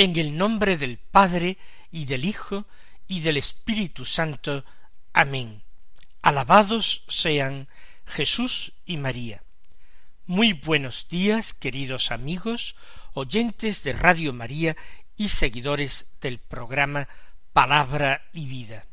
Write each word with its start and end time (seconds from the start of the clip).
En 0.00 0.16
el 0.16 0.36
nombre 0.36 0.76
del 0.76 0.96
Padre 0.96 1.58
y 1.90 2.04
del 2.04 2.24
Hijo 2.24 2.68
y 3.08 3.18
del 3.18 3.36
Espíritu 3.36 4.04
Santo. 4.04 4.64
Amén. 5.12 5.64
Alabados 6.22 7.02
sean 7.08 7.66
Jesús 8.06 8.74
y 8.86 8.96
María. 8.96 9.42
Muy 10.24 10.52
buenos 10.52 11.08
días, 11.08 11.52
queridos 11.52 12.12
amigos, 12.12 12.76
oyentes 13.12 13.82
de 13.82 13.92
Radio 13.92 14.32
María 14.32 14.76
y 15.16 15.30
seguidores 15.30 16.12
del 16.20 16.38
programa 16.38 17.08
Palabra 17.52 18.22
y 18.32 18.46
Vida. 18.46 18.86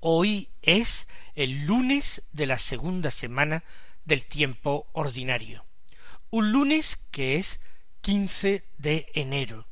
Hoy 0.00 0.48
es 0.62 1.08
el 1.34 1.66
lunes 1.66 2.22
de 2.32 2.46
la 2.46 2.56
segunda 2.56 3.10
semana 3.10 3.64
del 4.06 4.24
tiempo 4.24 4.88
ordinario. 4.94 5.66
Un 6.30 6.52
lunes 6.52 6.96
que 7.10 7.36
es 7.36 7.60
quince 8.00 8.64
de 8.78 9.10
enero 9.12 9.66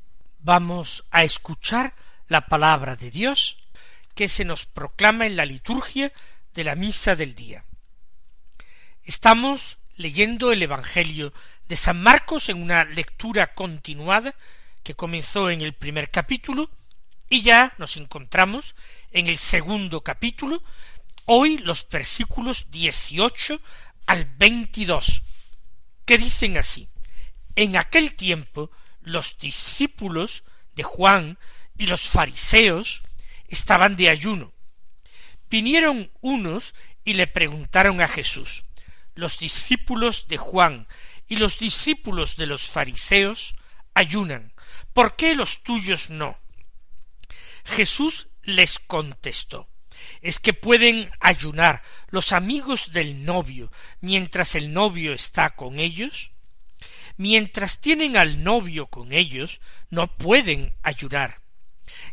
vamos 0.45 1.05
a 1.11 1.25
escuchar 1.25 1.95
la 2.29 2.47
palabra 2.47 2.97
de 2.97 3.11
Dios 3.11 3.57
que 4.15 4.29
se 4.29 4.45
nos 4.45 4.67
proclama 4.67 5.27
en 5.27 5.37
la 5.37 5.47
liturgia 5.47 6.13
de 6.53 6.65
la 6.65 6.75
misa 6.75 7.17
del 7.17 7.35
día. 7.35 7.65
Estamos 9.05 9.79
leyendo 9.97 10.53
el 10.53 10.63
Evangelio 10.63 11.33
de 11.67 11.77
San 11.77 12.01
Marcos 12.01 12.51
en 12.51 12.63
una 12.63 12.85
lectura 12.85 13.55
continuada 13.55 14.35
que 14.83 14.95
comenzó 14.95 15.49
en 15.49 15.63
el 15.63 15.73
primer 15.73 16.11
capítulo 16.11 16.71
y 17.31 17.41
ya 17.41 17.73
nos 17.79 17.97
encontramos 17.97 18.75
en 19.13 19.29
el 19.29 19.39
segundo 19.39 20.03
capítulo, 20.03 20.63
hoy 21.25 21.57
los 21.57 21.89
versículos 21.89 22.71
dieciocho 22.71 23.61
al 24.05 24.27
veintidós, 24.27 25.23
que 26.05 26.19
dicen 26.19 26.59
así 26.59 26.87
En 27.57 27.77
aquel 27.77 28.15
tiempo 28.15 28.71
los 29.05 29.39
discípulos 29.39 30.43
de 30.75 30.83
Juan 30.83 31.39
y 31.77 31.87
los 31.87 32.09
fariseos 32.09 33.03
estaban 33.47 33.97
de 33.97 34.09
ayuno. 34.09 34.53
Vinieron 35.49 36.11
unos 36.21 36.75
y 37.05 37.15
le 37.15 37.27
preguntaron 37.27 38.01
a 38.01 38.09
Jesús, 38.09 38.65
los 39.15 39.39
discípulos 39.39 40.27
de 40.27 40.39
Juan 40.39 40.89
y 41.29 41.37
los 41.37 41.59
discípulos 41.59 42.37
de 42.37 42.47
los 42.47 42.69
fariseos 42.69 43.55
ayunan, 43.93 44.53
¿por 44.93 45.17
qué 45.17 45.35
los 45.35 45.63
tuyos 45.63 46.11
no? 46.11 46.39
Jesús 47.65 48.29
les 48.43 48.79
contestó, 48.79 49.69
es 50.21 50.41
que 50.41 50.53
pueden 50.53 51.11
ayunar 51.21 51.83
los 52.09 52.33
amigos 52.33 52.93
del 52.93 53.25
novio 53.25 53.71
mientras 54.01 54.55
el 54.55 54.73
novio 54.73 55.13
está 55.13 55.51
con 55.51 55.79
ellos? 55.79 56.34
Mientras 57.17 57.81
tienen 57.81 58.17
al 58.17 58.43
novio 58.43 58.87
con 58.87 59.13
ellos, 59.13 59.61
no 59.91 60.09
pueden 60.09 60.75
ayunar. 60.83 61.41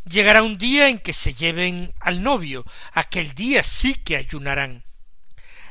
Llegará 0.05 0.43
un 0.43 0.57
día 0.57 0.89
en 0.89 0.99
que 0.99 1.13
se 1.13 1.33
lleven 1.33 1.93
al 1.99 2.23
novio, 2.23 2.65
aquel 2.93 3.33
día 3.33 3.63
sí 3.63 3.95
que 3.95 4.17
ayunarán. 4.17 4.83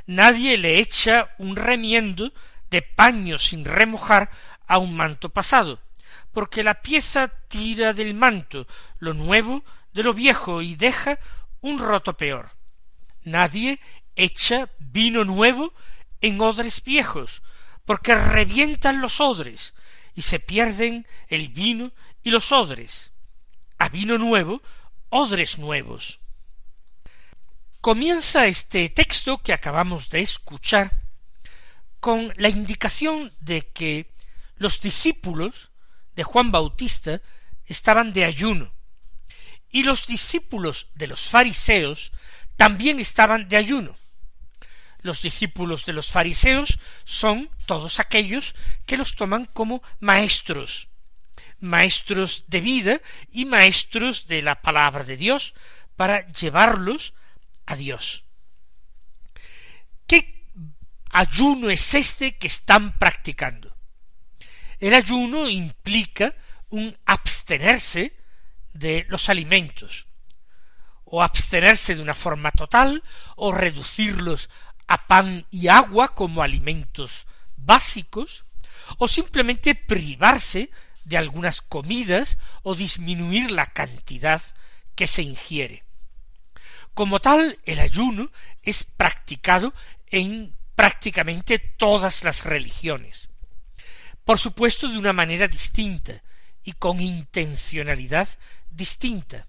Nadie 0.06 0.56
le 0.56 0.78
echa 0.78 1.34
un 1.38 1.56
remiendo 1.56 2.32
de 2.70 2.82
paño 2.82 3.38
sin 3.38 3.64
remojar 3.64 4.30
a 4.66 4.78
un 4.78 4.96
manto 4.96 5.28
pasado, 5.30 5.80
porque 6.32 6.62
la 6.62 6.82
pieza 6.82 7.28
tira 7.48 7.92
del 7.92 8.14
manto 8.14 8.66
lo 8.98 9.14
nuevo 9.14 9.64
de 9.92 10.02
lo 10.02 10.14
viejo 10.14 10.62
y 10.62 10.76
deja 10.76 11.18
un 11.60 11.78
roto 11.78 12.16
peor. 12.16 12.52
Nadie 13.22 13.80
echa 14.16 14.70
vino 14.78 15.24
nuevo 15.24 15.74
en 16.20 16.40
odres 16.40 16.82
viejos, 16.82 17.42
porque 17.90 18.14
revientan 18.14 19.00
los 19.00 19.20
odres 19.20 19.74
y 20.14 20.22
se 20.22 20.38
pierden 20.38 21.08
el 21.26 21.48
vino 21.48 21.90
y 22.22 22.30
los 22.30 22.52
odres. 22.52 23.10
A 23.78 23.88
vino 23.88 24.16
nuevo, 24.16 24.62
odres 25.08 25.58
nuevos. 25.58 26.20
Comienza 27.80 28.46
este 28.46 28.90
texto 28.90 29.38
que 29.38 29.52
acabamos 29.52 30.08
de 30.08 30.20
escuchar 30.20 31.02
con 31.98 32.32
la 32.36 32.48
indicación 32.48 33.32
de 33.40 33.62
que 33.62 34.14
los 34.54 34.80
discípulos 34.80 35.72
de 36.14 36.22
Juan 36.22 36.52
Bautista 36.52 37.20
estaban 37.66 38.12
de 38.12 38.24
ayuno 38.24 38.72
y 39.68 39.82
los 39.82 40.06
discípulos 40.06 40.86
de 40.94 41.08
los 41.08 41.28
fariseos 41.28 42.12
también 42.54 43.00
estaban 43.00 43.48
de 43.48 43.56
ayuno 43.56 43.96
los 45.02 45.22
discípulos 45.22 45.84
de 45.84 45.92
los 45.92 46.10
fariseos 46.10 46.78
son 47.04 47.50
todos 47.66 48.00
aquellos 48.00 48.54
que 48.86 48.96
los 48.96 49.14
toman 49.16 49.46
como 49.46 49.82
maestros, 49.98 50.88
maestros 51.60 52.44
de 52.48 52.60
vida 52.60 53.00
y 53.30 53.44
maestros 53.44 54.26
de 54.26 54.42
la 54.42 54.60
palabra 54.60 55.04
de 55.04 55.16
Dios 55.16 55.54
para 55.96 56.30
llevarlos 56.32 57.14
a 57.66 57.76
Dios. 57.76 58.24
¿Qué 60.06 60.46
ayuno 61.10 61.70
es 61.70 61.94
este 61.94 62.36
que 62.36 62.46
están 62.46 62.98
practicando? 62.98 63.76
El 64.78 64.94
ayuno 64.94 65.48
implica 65.48 66.34
un 66.70 66.96
abstenerse 67.04 68.16
de 68.72 69.04
los 69.08 69.28
alimentos, 69.28 70.06
o 71.04 71.22
abstenerse 71.22 71.94
de 71.94 72.02
una 72.02 72.14
forma 72.14 72.50
total, 72.50 73.02
o 73.36 73.52
reducirlos 73.52 74.48
a 74.90 75.06
pan 75.06 75.46
y 75.52 75.68
agua 75.68 76.16
como 76.16 76.42
alimentos 76.42 77.26
básicos, 77.56 78.44
o 78.98 79.06
simplemente 79.06 79.76
privarse 79.76 80.68
de 81.04 81.16
algunas 81.16 81.62
comidas 81.62 82.38
o 82.64 82.74
disminuir 82.74 83.52
la 83.52 83.66
cantidad 83.66 84.42
que 84.96 85.06
se 85.06 85.22
ingiere. 85.22 85.84
Como 86.92 87.20
tal, 87.20 87.60
el 87.66 87.78
ayuno 87.78 88.32
es 88.64 88.82
practicado 88.82 89.72
en 90.08 90.56
prácticamente 90.74 91.60
todas 91.60 92.24
las 92.24 92.42
religiones. 92.42 93.28
Por 94.24 94.40
supuesto, 94.40 94.88
de 94.88 94.98
una 94.98 95.12
manera 95.12 95.46
distinta 95.46 96.20
y 96.64 96.72
con 96.72 97.00
intencionalidad 97.00 98.28
distinta. 98.70 99.46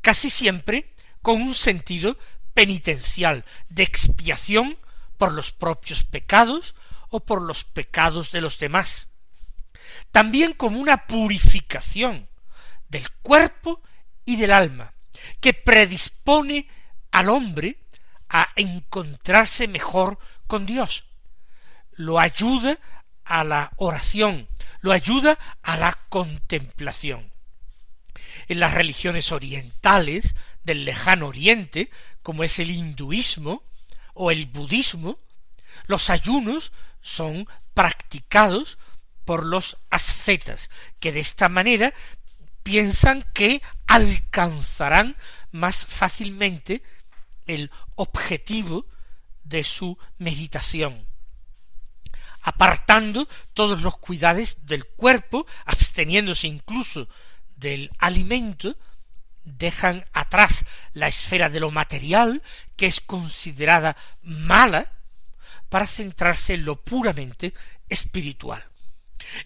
Casi 0.00 0.30
siempre 0.30 0.94
con 1.22 1.42
un 1.42 1.54
sentido 1.54 2.16
penitencial, 2.54 3.44
de 3.68 3.82
expiación 3.82 4.78
por 5.16 5.32
los 5.32 5.52
propios 5.52 6.04
pecados 6.04 6.74
o 7.10 7.20
por 7.20 7.42
los 7.42 7.64
pecados 7.64 8.32
de 8.32 8.40
los 8.40 8.58
demás, 8.58 9.08
también 10.10 10.52
como 10.52 10.78
una 10.78 11.06
purificación 11.06 12.28
del 12.88 13.10
cuerpo 13.22 13.82
y 14.24 14.36
del 14.36 14.52
alma, 14.52 14.94
que 15.40 15.54
predispone 15.54 16.68
al 17.10 17.28
hombre 17.28 17.78
a 18.28 18.48
encontrarse 18.56 19.68
mejor 19.68 20.18
con 20.46 20.66
Dios, 20.66 21.04
lo 21.92 22.18
ayuda 22.18 22.78
a 23.24 23.44
la 23.44 23.72
oración, 23.76 24.48
lo 24.80 24.92
ayuda 24.92 25.38
a 25.62 25.76
la 25.76 25.98
contemplación. 26.08 27.32
En 28.48 28.60
las 28.60 28.74
religiones 28.74 29.32
orientales 29.32 30.34
del 30.64 30.84
lejano 30.84 31.28
oriente, 31.28 31.90
como 32.22 32.42
es 32.44 32.58
el 32.58 32.70
hinduismo 32.70 33.62
o 34.14 34.30
el 34.30 34.46
budismo, 34.46 35.18
los 35.86 36.10
ayunos 36.10 36.72
son 37.02 37.46
practicados 37.74 38.78
por 39.24 39.44
los 39.44 39.76
ascetas, 39.90 40.70
que 41.00 41.12
de 41.12 41.20
esta 41.20 41.48
manera 41.48 41.92
piensan 42.62 43.24
que 43.34 43.62
alcanzarán 43.86 45.16
más 45.50 45.84
fácilmente 45.86 46.82
el 47.46 47.70
objetivo 47.96 48.86
de 49.44 49.64
su 49.64 49.98
meditación. 50.18 51.06
apartando 52.46 53.26
todos 53.54 53.80
los 53.80 53.96
cuidados 53.96 54.66
del 54.66 54.84
cuerpo, 54.84 55.46
absteniéndose 55.64 56.46
incluso 56.46 57.08
del 57.56 57.90
alimento, 57.98 58.76
dejan 59.44 60.04
atrás 60.12 60.64
la 60.92 61.08
esfera 61.08 61.48
de 61.48 61.60
lo 61.60 61.70
material, 61.70 62.42
que 62.76 62.86
es 62.86 63.00
considerada 63.00 63.96
mala, 64.22 64.90
para 65.68 65.86
centrarse 65.86 66.54
en 66.54 66.64
lo 66.64 66.80
puramente 66.80 67.54
espiritual. 67.88 68.64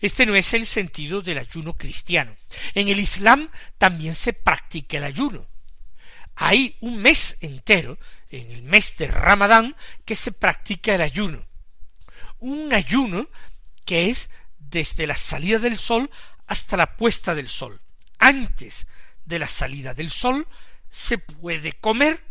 Este 0.00 0.27
no 0.27 0.35
es 0.35 0.55
el 0.55 0.67
sentido 0.67 1.23
del 1.23 1.39
ayuno 1.39 1.77
cristiano. 1.77 2.35
En 2.75 2.89
el 2.89 3.00
Islam 3.00 3.49
también 3.79 4.15
se 4.15 4.33
practica 4.33 4.99
el 4.99 5.05
ayuno. 5.05 5.47
Hay 6.37 6.77
un 6.81 6.99
mes 6.99 7.37
entero, 7.41 7.99
en 8.31 8.51
el 8.51 8.62
mes 8.62 8.97
de 8.97 9.09
Ramadán, 9.09 9.75
que 10.05 10.15
se 10.15 10.33
practica 10.33 10.94
el 10.94 11.03
ayuno. 11.03 11.47
Un 12.39 12.73
ayuno 12.73 13.29
que 13.85 14.11
es 14.11 14.31
desde 14.59 15.06
la 15.06 15.17
salida 15.17 15.59
del 15.59 15.79
sol 15.79 16.11
hasta 16.47 16.77
la 16.77 16.97
puesta 16.97 17.35
del 17.35 17.49
sol. 17.49 17.81
Antes 18.19 18.87
de 19.29 19.39
la 19.39 19.49
salida 19.49 19.93
del 19.95 20.11
sol 20.11 20.49
se 20.91 21.19
puede 21.19 21.75
comer 21.75 22.25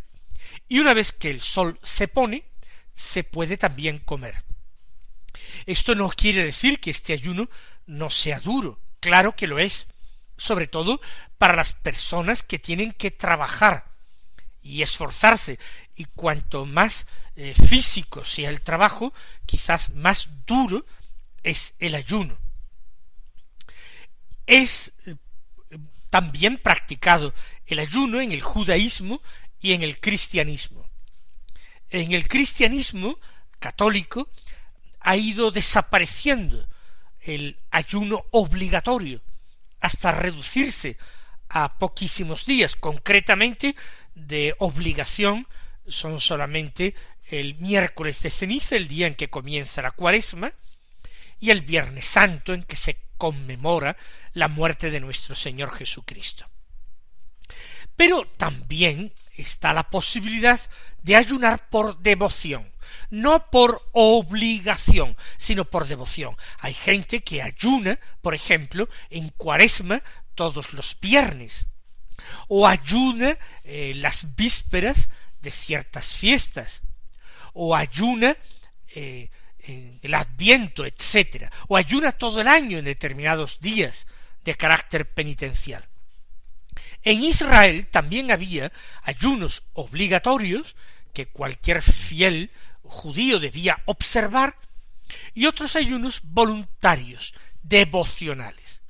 y 0.68 0.80
una 0.80 0.94
vez 0.94 1.12
que 1.12 1.30
el 1.30 1.42
sol 1.42 1.80
se 1.84 2.08
pone, 2.08 2.44
se 2.96 3.24
puede 3.24 3.56
también 3.56 4.00
comer. 4.00 4.44
Esto 5.68 5.94
no 5.94 6.10
quiere 6.10 6.44
decir 6.44 6.80
que 6.80 6.90
este 6.90 7.14
ayuno 7.14 7.50
no 7.86 8.10
sea 8.10 8.40
duro, 8.40 8.82
claro 9.00 9.36
que 9.36 9.48
lo 9.48 9.60
es, 9.60 9.88
sobre 10.38 10.68
todo 10.68 11.00
para 11.38 11.56
las 11.56 11.74
personas 11.74 12.42
que 12.42 12.58
tienen 12.58 12.92
que 12.92 13.12
trabajar 13.12 13.86
y 14.62 14.82
esforzarse, 14.82 15.60
y 15.96 16.06
cuanto 16.06 16.66
más 16.66 17.06
eh, 17.36 17.54
físico 17.54 18.26
sea 18.26 18.50
el 18.50 18.62
trabajo, 18.62 19.14
quizás 19.46 19.92
más 19.92 20.30
duro 20.46 20.86
es 21.44 21.76
el 21.80 21.96
ayuno. 21.96 22.38
Es 24.48 24.94
también 26.10 26.58
practicado 26.58 27.34
el 27.66 27.80
ayuno 27.80 28.22
en 28.22 28.32
el 28.32 28.42
judaísmo 28.42 29.22
y 29.60 29.74
en 29.74 29.84
el 29.84 30.00
cristianismo. 30.00 30.88
En 31.90 32.14
el 32.14 32.28
cristianismo 32.28 33.20
católico 33.60 34.30
ha 35.00 35.16
ido 35.16 35.52
desapareciendo 35.52 36.68
el 37.22 37.58
ayuno 37.72 38.26
obligatorio 38.32 39.22
hasta 39.80 40.12
reducirse 40.12 40.98
a 41.50 41.78
poquísimos 41.78 42.46
días. 42.46 42.76
Concretamente, 42.76 43.76
de 44.16 44.56
obligación 44.60 45.48
son 45.88 46.20
solamente 46.20 46.96
el 47.30 47.56
miércoles 47.56 48.22
de 48.22 48.30
ceniza, 48.30 48.76
el 48.76 48.88
día 48.88 49.08
en 49.08 49.16
que 49.16 49.30
comienza 49.30 49.82
la 49.82 49.92
cuaresma, 49.92 50.54
y 51.40 51.52
el 51.52 51.62
viernes 51.62 52.06
santo 52.06 52.54
en 52.54 52.64
que 52.64 52.76
se 52.76 52.98
conmemora 53.18 53.98
la 54.34 54.48
muerte 54.48 54.92
de 54.92 55.00
nuestro 55.00 55.36
Señor 55.36 55.72
Jesucristo. 55.72 56.48
Pero 57.96 58.26
también 58.38 59.14
está 59.36 59.74
la 59.74 59.90
posibilidad 59.90 60.60
de 61.02 61.16
ayunar 61.16 61.70
por 61.70 61.98
devoción, 62.00 62.72
no 63.10 63.50
por 63.50 63.82
obligación, 63.92 65.18
sino 65.38 65.66
por 65.66 65.88
devoción. 65.88 66.36
Hay 66.60 66.74
gente 66.74 67.24
que 67.24 67.42
ayuna, 67.42 68.00
por 68.22 68.36
ejemplo, 68.36 68.88
en 69.10 69.30
cuaresma 69.30 70.04
todos 70.36 70.74
los 70.74 71.00
viernes, 71.00 71.68
o 72.48 72.68
ayuna 72.68 73.38
eh, 73.64 73.94
las 73.96 74.36
vísperas 74.36 75.10
de 75.42 75.52
ciertas 75.52 76.16
fiestas, 76.16 76.82
o 77.54 77.76
ayuna 77.76 78.38
eh, 78.94 79.30
en 79.68 80.00
el 80.02 80.14
adviento, 80.14 80.86
etcétera, 80.86 81.52
o 81.68 81.78
ayuna 81.78 82.12
todo 82.12 82.42
el 82.42 82.48
año 82.48 82.78
en 82.78 82.86
determinados 82.86 83.60
días 83.60 84.08
de 84.44 84.56
carácter 84.56 85.06
penitencial. 85.06 85.86
En 87.04 87.24
Israel 87.24 87.88
también 87.88 88.32
había 88.32 88.72
ayunos 89.04 89.64
obligatorios 89.74 90.76
que 91.14 91.28
cualquier 91.28 91.82
fiel 91.82 92.52
judío 92.84 93.40
debía 93.40 93.82
observar 93.86 94.58
y 95.34 95.46
otros 95.46 95.76
ayunos 95.76 96.22
voluntarios, 96.24 97.34
devocionales. 97.64 98.82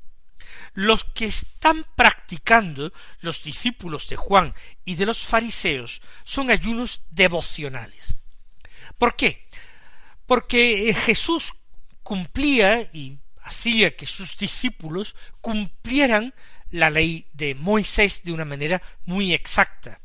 Los 0.73 1.03
que 1.03 1.25
están 1.25 1.85
practicando 1.95 2.93
los 3.21 3.41
discípulos 3.41 4.07
de 4.09 4.15
Juan 4.15 4.53
y 4.85 4.95
de 4.95 5.07
los 5.07 5.25
fariseos 5.25 6.01
son 6.23 6.51
ayunos 6.51 7.01
devocionales. 7.09 8.15
¿Por 8.97 9.15
qué? 9.15 9.46
Porque 10.27 10.93
Jesús 10.93 11.53
cumplía 12.03 12.89
y 12.93 13.17
hacía 13.41 13.95
que 13.95 14.05
sus 14.05 14.37
discípulos 14.37 15.15
cumplieran 15.41 16.33
la 16.69 16.89
ley 16.89 17.27
de 17.33 17.55
Moisés 17.55 18.23
de 18.23 18.33
una 18.33 18.45
manera 18.45 18.81
muy 19.05 19.33
exacta. 19.33 19.99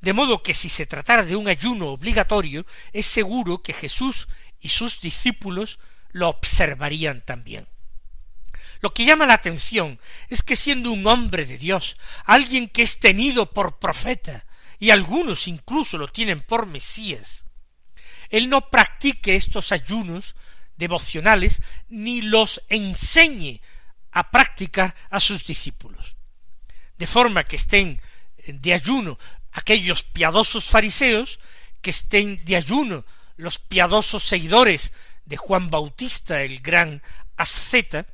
De 0.00 0.12
modo 0.12 0.42
que 0.42 0.54
si 0.54 0.68
se 0.68 0.86
tratara 0.86 1.22
de 1.22 1.36
un 1.36 1.48
ayuno 1.48 1.88
obligatorio, 1.88 2.66
es 2.92 3.06
seguro 3.06 3.62
que 3.62 3.72
Jesús 3.72 4.26
y 4.60 4.70
sus 4.70 5.00
discípulos 5.00 5.78
lo 6.10 6.28
observarían 6.28 7.20
también. 7.20 7.68
Lo 8.80 8.92
que 8.92 9.04
llama 9.04 9.26
la 9.26 9.34
atención 9.34 10.00
es 10.28 10.42
que 10.42 10.56
siendo 10.56 10.90
un 10.90 11.06
hombre 11.06 11.46
de 11.46 11.56
Dios, 11.56 11.96
alguien 12.24 12.68
que 12.68 12.82
es 12.82 12.98
tenido 12.98 13.52
por 13.52 13.78
profeta, 13.78 14.44
y 14.80 14.90
algunos 14.90 15.46
incluso 15.46 15.98
lo 15.98 16.08
tienen 16.08 16.40
por 16.40 16.66
Mesías, 16.66 17.41
él 18.32 18.48
no 18.48 18.70
practique 18.70 19.36
estos 19.36 19.72
ayunos 19.72 20.34
devocionales 20.76 21.60
ni 21.88 22.22
los 22.22 22.62
enseñe 22.70 23.60
a 24.10 24.30
practicar 24.30 24.94
a 25.10 25.20
sus 25.20 25.46
discípulos. 25.46 26.16
De 26.96 27.06
forma 27.06 27.44
que 27.44 27.56
estén 27.56 28.00
de 28.46 28.72
ayuno 28.72 29.18
aquellos 29.52 30.02
piadosos 30.02 30.64
fariseos, 30.64 31.40
que 31.82 31.90
estén 31.90 32.42
de 32.44 32.56
ayuno 32.56 33.04
los 33.36 33.58
piadosos 33.58 34.24
seguidores 34.24 34.92
de 35.26 35.36
Juan 35.36 35.70
Bautista, 35.70 36.40
el 36.40 36.60
gran 36.60 37.02
asceta, 37.36 38.06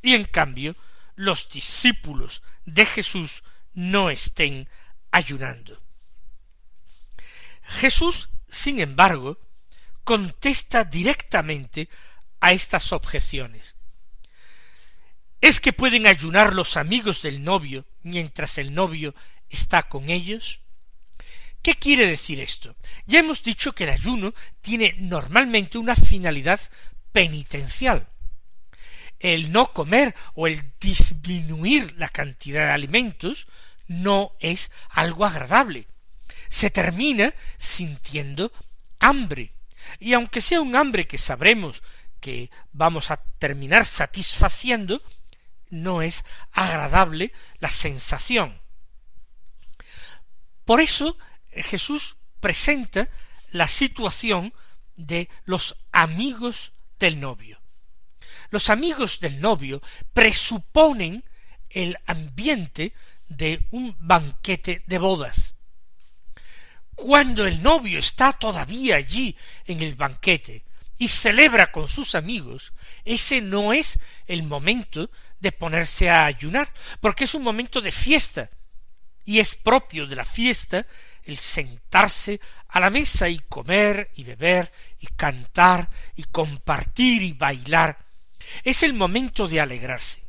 y 0.00 0.14
en 0.14 0.24
cambio 0.24 0.74
los 1.16 1.50
discípulos 1.50 2.42
de 2.64 2.86
Jesús 2.86 3.42
no 3.74 4.08
estén 4.08 4.70
ayunando. 5.10 5.82
Jesús, 7.62 8.30
sin 8.48 8.80
embargo, 8.80 9.38
contesta 10.06 10.84
directamente 10.84 11.88
a 12.38 12.52
estas 12.52 12.92
objeciones. 12.92 13.74
¿Es 15.40 15.60
que 15.60 15.72
pueden 15.72 16.06
ayunar 16.06 16.54
los 16.54 16.76
amigos 16.76 17.22
del 17.22 17.42
novio 17.42 17.84
mientras 18.04 18.56
el 18.58 18.72
novio 18.72 19.16
está 19.50 19.82
con 19.82 20.08
ellos? 20.08 20.60
¿Qué 21.60 21.74
quiere 21.74 22.06
decir 22.06 22.38
esto? 22.38 22.76
Ya 23.06 23.18
hemos 23.18 23.42
dicho 23.42 23.72
que 23.72 23.82
el 23.82 23.90
ayuno 23.90 24.32
tiene 24.60 24.94
normalmente 25.00 25.76
una 25.76 25.96
finalidad 25.96 26.60
penitencial. 27.10 28.08
El 29.18 29.50
no 29.50 29.72
comer 29.72 30.14
o 30.34 30.46
el 30.46 30.72
disminuir 30.80 31.96
la 31.98 32.10
cantidad 32.10 32.66
de 32.66 32.70
alimentos 32.70 33.48
no 33.88 34.36
es 34.38 34.70
algo 34.88 35.26
agradable. 35.26 35.88
Se 36.48 36.70
termina 36.70 37.34
sintiendo 37.58 38.52
hambre. 39.00 39.55
Y 39.98 40.12
aunque 40.12 40.40
sea 40.40 40.60
un 40.60 40.76
hambre 40.76 41.06
que 41.06 41.18
sabremos 41.18 41.82
que 42.20 42.50
vamos 42.72 43.10
a 43.10 43.18
terminar 43.38 43.86
satisfaciendo, 43.86 45.02
no 45.70 46.02
es 46.02 46.24
agradable 46.52 47.32
la 47.58 47.70
sensación. 47.70 48.60
Por 50.64 50.80
eso 50.80 51.16
Jesús 51.50 52.16
presenta 52.40 53.08
la 53.50 53.68
situación 53.68 54.52
de 54.96 55.28
los 55.44 55.76
amigos 55.92 56.72
del 56.98 57.20
novio. 57.20 57.60
Los 58.50 58.70
amigos 58.70 59.20
del 59.20 59.40
novio 59.40 59.82
presuponen 60.12 61.24
el 61.70 61.98
ambiente 62.06 62.92
de 63.28 63.66
un 63.70 63.96
banquete 63.98 64.82
de 64.86 64.98
bodas. 64.98 65.55
Cuando 66.96 67.46
el 67.46 67.62
novio 67.62 67.98
está 67.98 68.32
todavía 68.32 68.96
allí 68.96 69.36
en 69.66 69.82
el 69.82 69.94
banquete 69.94 70.64
y 70.98 71.08
celebra 71.08 71.70
con 71.70 71.88
sus 71.88 72.14
amigos, 72.14 72.72
ese 73.04 73.42
no 73.42 73.74
es 73.74 73.98
el 74.26 74.42
momento 74.44 75.10
de 75.38 75.52
ponerse 75.52 76.08
a 76.08 76.24
ayunar, 76.24 76.72
porque 77.00 77.24
es 77.24 77.34
un 77.34 77.42
momento 77.42 77.82
de 77.82 77.92
fiesta, 77.92 78.48
y 79.26 79.40
es 79.40 79.54
propio 79.54 80.06
de 80.06 80.16
la 80.16 80.24
fiesta 80.24 80.86
el 81.24 81.36
sentarse 81.36 82.40
a 82.68 82.80
la 82.80 82.88
mesa 82.88 83.28
y 83.28 83.40
comer 83.40 84.10
y 84.14 84.24
beber 84.24 84.72
y 84.98 85.06
cantar 85.08 85.90
y 86.14 86.24
compartir 86.24 87.22
y 87.22 87.34
bailar. 87.34 87.98
Es 88.64 88.82
el 88.82 88.94
momento 88.94 89.46
de 89.46 89.60
alegrarse. 89.60 90.22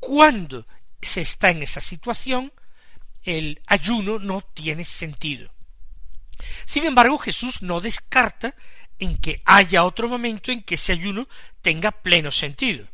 Cuando 0.00 0.66
se 1.00 1.20
está 1.20 1.50
en 1.50 1.62
esa 1.62 1.80
situación, 1.80 2.52
el 3.26 3.60
ayuno 3.66 4.18
no 4.18 4.40
tiene 4.40 4.84
sentido. 4.84 5.52
Sin 6.64 6.84
embargo, 6.84 7.18
Jesús 7.18 7.62
no 7.62 7.80
descarta 7.80 8.54
en 8.98 9.18
que 9.18 9.42
haya 9.44 9.84
otro 9.84 10.08
momento 10.08 10.52
en 10.52 10.62
que 10.62 10.76
ese 10.76 10.92
ayuno 10.92 11.28
tenga 11.60 11.90
pleno 11.90 12.30
sentido. 12.30 12.88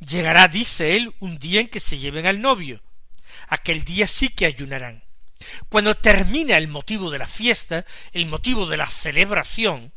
Llegará, 0.00 0.48
dice 0.48 0.96
él, 0.96 1.14
un 1.20 1.38
día 1.38 1.60
en 1.60 1.68
que 1.68 1.80
se 1.80 1.98
lleven 1.98 2.26
al 2.26 2.40
novio. 2.40 2.82
Aquel 3.48 3.84
día 3.84 4.06
sí 4.06 4.30
que 4.30 4.46
ayunarán. 4.46 5.04
Cuando 5.68 5.96
termina 5.96 6.58
el 6.58 6.68
motivo 6.68 7.10
de 7.10 7.18
la 7.18 7.26
fiesta, 7.26 7.86
el 8.12 8.26
motivo 8.26 8.66
de 8.66 8.76
la 8.76 8.86
celebración, 8.86 9.92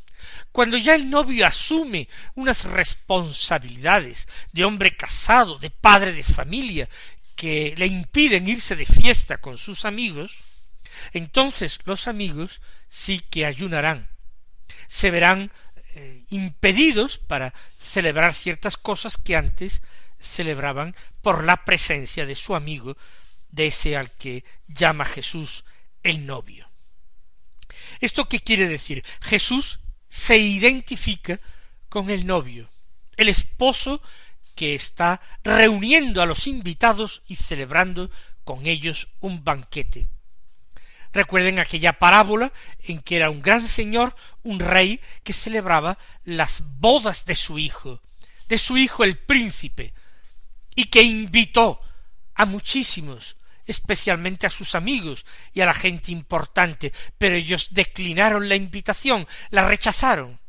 cuando 0.51 0.77
ya 0.77 0.95
el 0.95 1.09
novio 1.09 1.45
asume 1.45 2.07
unas 2.35 2.63
responsabilidades 2.63 4.27
de 4.51 4.63
hombre 4.63 4.95
casado, 4.95 5.57
de 5.57 5.69
padre 5.69 6.13
de 6.13 6.23
familia, 6.23 6.87
que 7.35 7.73
le 7.77 7.87
impiden 7.87 8.47
irse 8.47 8.75
de 8.75 8.85
fiesta 8.85 9.39
con 9.39 9.57
sus 9.57 9.85
amigos, 9.85 10.37
entonces 11.11 11.79
los 11.85 12.07
amigos 12.07 12.61
sí 12.89 13.19
que 13.19 13.45
ayunarán, 13.45 14.09
se 14.87 15.11
verán 15.11 15.51
eh, 15.95 16.25
impedidos 16.29 17.17
para 17.17 17.53
celebrar 17.79 18.33
ciertas 18.33 18.77
cosas 18.77 19.17
que 19.17 19.35
antes 19.35 19.81
celebraban 20.19 20.95
por 21.21 21.43
la 21.43 21.65
presencia 21.65 22.25
de 22.25 22.35
su 22.35 22.55
amigo, 22.55 22.97
de 23.49 23.67
ese 23.67 23.97
al 23.97 24.11
que 24.11 24.43
llama 24.67 25.05
Jesús 25.05 25.63
el 26.01 26.25
novio. 26.25 26.69
¿Esto 27.99 28.27
qué 28.27 28.39
quiere 28.39 28.67
decir? 28.67 29.03
Jesús 29.21 29.79
se 30.09 30.37
identifica 30.37 31.39
con 31.89 32.09
el 32.09 32.25
novio, 32.25 32.69
el 33.17 33.29
esposo 33.29 34.01
que 34.55 34.75
está 34.75 35.21
reuniendo 35.43 36.21
a 36.21 36.25
los 36.25 36.47
invitados 36.47 37.23
y 37.27 37.35
celebrando 37.35 38.09
con 38.43 38.65
ellos 38.65 39.09
un 39.19 39.43
banquete. 39.43 40.07
Recuerden 41.13 41.59
aquella 41.59 41.99
parábola 41.99 42.51
en 42.79 42.99
que 42.99 43.17
era 43.17 43.29
un 43.29 43.41
gran 43.41 43.67
señor, 43.67 44.15
un 44.41 44.59
rey, 44.59 44.99
que 45.23 45.33
celebraba 45.33 45.97
las 46.23 46.63
bodas 46.79 47.25
de 47.25 47.35
su 47.35 47.59
hijo, 47.59 48.01
de 48.49 48.57
su 48.57 48.77
hijo 48.77 49.03
el 49.03 49.17
príncipe, 49.17 49.93
y 50.75 50.85
que 50.85 51.03
invitó 51.03 51.79
a 52.33 52.45
muchísimos, 52.45 53.37
especialmente 53.67 54.47
a 54.47 54.49
sus 54.49 54.73
amigos 54.73 55.23
y 55.53 55.61
a 55.61 55.67
la 55.67 55.73
gente 55.73 56.11
importante, 56.11 56.91
pero 57.19 57.35
ellos 57.35 57.69
declinaron 57.71 58.49
la 58.49 58.55
invitación, 58.55 59.27
la 59.51 59.67
rechazaron, 59.67 60.39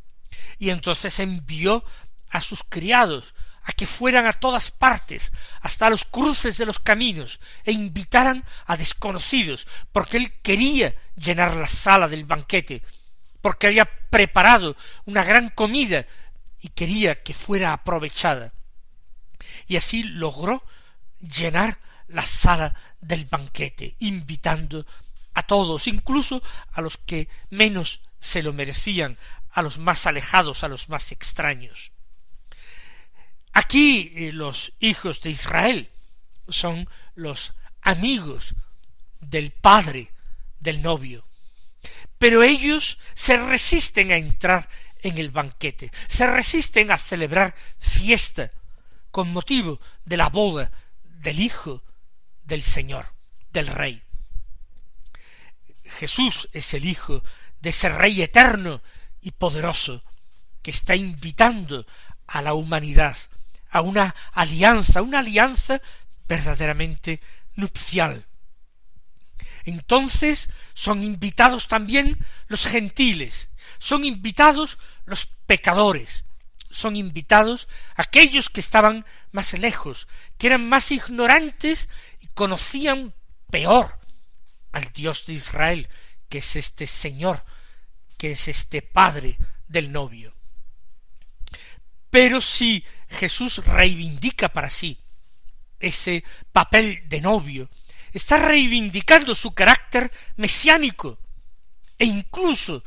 y 0.59 0.71
entonces 0.71 1.21
envió 1.21 1.85
a 2.31 2.41
sus 2.41 2.63
criados 2.65 3.35
a 3.65 3.73
que 3.73 3.87
fueran 3.87 4.27
a 4.27 4.33
todas 4.33 4.71
partes, 4.71 5.33
hasta 5.61 5.91
los 5.91 6.05
cruces 6.05 6.59
de 6.59 6.67
los 6.67 6.79
caminos, 6.79 7.41
e 7.65 7.73
invitaran 7.73 8.45
a 8.67 8.77
desconocidos, 8.77 9.67
porque 9.93 10.19
él 10.19 10.33
quería 10.43 10.95
llenar 11.17 11.55
la 11.57 11.67
sala 11.67 12.09
del 12.09 12.25
banquete, 12.25 12.83
porque 13.41 13.67
había 13.67 13.87
preparado 14.11 14.77
una 15.07 15.25
gran 15.25 15.49
comida 15.51 16.07
y 16.61 16.69
quería 16.69 17.23
que 17.23 17.35
fuera 17.35 17.73
aprovechada. 17.73 18.53
Y 19.67 19.77
así 19.77 20.03
logró 20.03 20.65
llenar 21.21 21.79
la 22.09 22.27
sala 22.27 22.75
del 23.01 23.25
banquete, 23.25 23.97
invitando 24.01 24.87
a 25.33 25.43
todos, 25.43 25.89
incluso 25.89 26.43
a 26.73 26.81
los 26.81 26.99
que 26.99 27.29
menos 27.51 28.01
se 28.21 28.43
lo 28.43 28.53
merecían, 28.53 29.17
a 29.53 29.63
los 29.63 29.79
más 29.79 30.07
alejados, 30.07 30.65
a 30.65 30.69
los 30.69 30.89
más 30.89 31.13
extraños. 31.13 31.93
Aquí 33.55 34.13
eh, 34.17 34.33
los 34.33 34.73
hijos 34.81 35.21
de 35.21 35.31
Israel 35.31 35.91
son 36.49 36.89
los 37.15 37.55
amigos 37.83 38.57
del 39.21 39.53
padre 39.53 40.11
del 40.59 40.83
novio. 40.83 41.25
Pero 42.19 42.43
ellos 42.43 42.99
se 43.15 43.37
resisten 43.37 44.11
a 44.11 44.17
entrar 44.17 44.69
en 45.03 45.19
el 45.19 45.31
banquete, 45.31 45.93
se 46.09 46.27
resisten 46.27 46.91
a 46.91 46.99
celebrar 46.99 47.55
fiesta 47.79 48.51
con 49.13 49.33
motivo 49.33 49.81
de 50.05 50.17
la 50.17 50.31
boda 50.31 50.73
del 51.05 51.39
Hijo 51.39 51.85
del 52.43 52.63
Señor, 52.63 53.07
del 53.53 53.69
Rey. 53.69 54.03
Jesús 55.85 56.49
es 56.53 56.75
el 56.75 56.87
Hijo 56.87 57.23
de 57.61 57.71
ese 57.71 57.89
Rey 57.89 58.21
eterno 58.21 58.83
y 59.21 59.31
poderoso 59.31 60.03
que 60.61 60.73
está 60.73 60.97
invitando 60.97 61.87
a 62.27 62.43
la 62.43 62.55
humanidad 62.55 63.17
a 63.75 63.81
una 63.81 64.15
alianza, 64.33 65.03
una 65.03 65.19
alianza 65.19 65.83
verdaderamente 66.29 67.21
nupcial. 67.57 68.25
Entonces 69.65 70.49
son 70.75 71.03
invitados 71.03 71.67
también 71.67 72.25
los 72.47 72.67
gentiles, 72.67 73.49
son 73.79 74.05
invitados 74.05 74.79
los 75.07 75.27
pecadores, 75.27 76.25
son 76.71 76.95
invitados 76.95 77.67
aquellos 77.97 78.49
que 78.49 78.61
estaban 78.61 79.05
más 79.33 79.53
lejos, 79.55 80.07
que 80.39 80.47
eran 80.47 80.69
más 80.69 80.93
ignorantes 80.93 81.89
y 82.21 82.29
conocían 82.29 83.13
peor 83.51 83.99
al 84.71 84.85
Dios 84.93 85.27
de 85.27 85.33
Israel, 85.33 85.89
que 86.29 86.39
es 86.39 86.55
este 86.55 86.87
Señor, 86.87 87.45
que 88.19 88.31
es 88.31 88.47
este 88.47 88.83
Padre 88.83 89.37
del 89.67 89.91
novio. 89.91 90.33
Pero 92.11 92.41
si 92.41 92.85
Jesús 93.15 93.65
reivindica 93.65 94.51
para 94.51 94.71
sí 94.71 94.99
ese 95.81 96.25
papel 96.53 97.09
de 97.09 97.21
novio, 97.21 97.71
está 98.13 98.39
reivindicando 98.39 99.35
su 99.35 99.53
carácter 99.53 100.11
mesiánico 100.37 101.19
e 101.99 102.07
incluso 102.07 102.83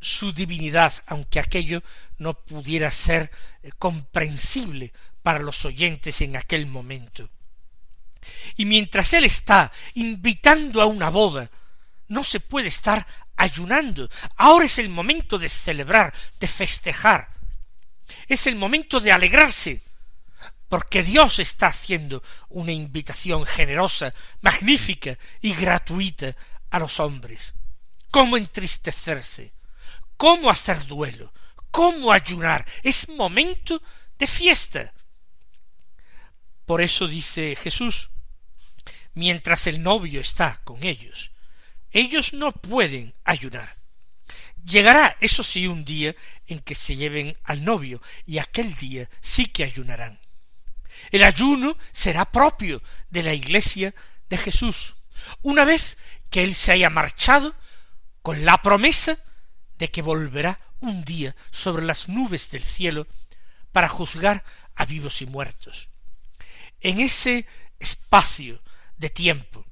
su 0.00 0.32
divinidad, 0.32 0.92
aunque 1.06 1.40
aquello 1.40 1.82
no 2.18 2.34
pudiera 2.34 2.90
ser 2.90 3.30
eh, 3.62 3.70
comprensible 3.78 4.92
para 5.22 5.38
los 5.38 5.64
oyentes 5.64 6.20
en 6.20 6.36
aquel 6.36 6.66
momento. 6.66 7.30
Y 8.56 8.66
mientras 8.66 9.12
él 9.14 9.24
está 9.24 9.72
invitando 9.94 10.82
a 10.82 10.86
una 10.86 11.08
boda, 11.08 11.50
no 12.08 12.22
se 12.22 12.40
puede 12.40 12.68
estar 12.68 13.06
ayunando. 13.36 14.10
Ahora 14.36 14.66
es 14.66 14.78
el 14.78 14.88
momento 14.88 15.38
de 15.38 15.48
celebrar, 15.48 16.12
de 16.38 16.48
festejar, 16.48 17.33
es 18.28 18.46
el 18.46 18.56
momento 18.56 19.00
de 19.00 19.12
alegrarse, 19.12 19.82
porque 20.68 21.02
Dios 21.02 21.38
está 21.38 21.68
haciendo 21.68 22.22
una 22.48 22.72
invitación 22.72 23.44
generosa, 23.44 24.12
magnífica 24.40 25.18
y 25.40 25.54
gratuita 25.54 26.34
a 26.70 26.78
los 26.78 27.00
hombres. 27.00 27.54
¿Cómo 28.10 28.36
entristecerse? 28.36 29.52
¿Cómo 30.16 30.50
hacer 30.50 30.86
duelo? 30.86 31.32
¿Cómo 31.70 32.12
ayunar? 32.12 32.66
Es 32.82 33.08
momento 33.08 33.82
de 34.18 34.26
fiesta. 34.26 34.92
Por 36.66 36.80
eso 36.80 37.06
dice 37.06 37.56
Jesús, 37.56 38.10
mientras 39.12 39.66
el 39.66 39.82
novio 39.82 40.20
está 40.20 40.60
con 40.64 40.82
ellos, 40.84 41.30
ellos 41.90 42.32
no 42.32 42.52
pueden 42.52 43.14
ayunar. 43.24 43.76
Llegará, 44.64 45.16
eso 45.20 45.42
sí, 45.42 45.66
un 45.66 45.84
día 45.84 46.14
en 46.46 46.60
que 46.60 46.74
se 46.74 46.96
lleven 46.96 47.36
al 47.44 47.64
novio, 47.64 48.00
y 48.26 48.38
aquel 48.38 48.74
día 48.76 49.08
sí 49.20 49.46
que 49.46 49.64
ayunarán. 49.64 50.18
El 51.10 51.22
ayuno 51.22 51.76
será 51.92 52.24
propio 52.24 52.82
de 53.10 53.22
la 53.22 53.34
iglesia 53.34 53.94
de 54.28 54.38
Jesús, 54.38 54.96
una 55.42 55.64
vez 55.64 55.98
que 56.30 56.42
él 56.42 56.54
se 56.54 56.72
haya 56.72 56.90
marchado 56.90 57.54
con 58.22 58.44
la 58.44 58.62
promesa 58.62 59.18
de 59.78 59.90
que 59.90 60.02
volverá 60.02 60.58
un 60.80 61.04
día 61.04 61.36
sobre 61.50 61.84
las 61.84 62.08
nubes 62.08 62.50
del 62.50 62.62
cielo 62.62 63.06
para 63.72 63.88
juzgar 63.88 64.44
a 64.74 64.86
vivos 64.86 65.20
y 65.20 65.26
muertos. 65.26 65.88
En 66.80 67.00
ese 67.00 67.46
espacio 67.78 68.62
de 68.96 69.10
tiempo, 69.10 69.66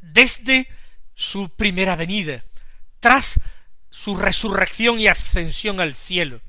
desde 0.00 0.68
su 1.14 1.48
primera 1.50 1.96
venida, 1.96 2.44
tras 3.00 3.40
su 3.94 4.16
resurrección 4.16 4.98
y 4.98 5.06
ascensión 5.06 5.80
al 5.80 5.94
cielo, 5.94 6.40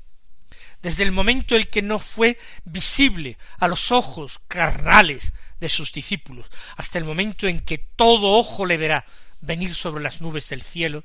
desde 0.82 1.04
el 1.04 1.12
momento 1.12 1.54
en 1.54 1.62
que 1.62 1.80
no 1.80 2.00
fue 2.00 2.38
visible 2.64 3.38
a 3.60 3.68
los 3.68 3.92
ojos 3.92 4.40
carnales 4.48 5.32
de 5.60 5.68
sus 5.68 5.92
discípulos, 5.92 6.46
hasta 6.76 6.98
el 6.98 7.04
momento 7.04 7.46
en 7.46 7.60
que 7.60 7.78
todo 7.78 8.32
ojo 8.32 8.66
le 8.66 8.76
verá 8.76 9.06
venir 9.40 9.76
sobre 9.76 10.02
las 10.02 10.20
nubes 10.20 10.48
del 10.48 10.60
cielo, 10.60 11.04